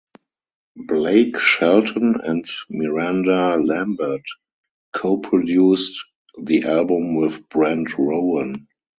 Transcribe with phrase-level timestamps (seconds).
[0.87, 4.23] Blake Shelton and Miranda Lambert
[4.93, 6.05] co-produced
[6.41, 8.67] the album with Brent Rowan.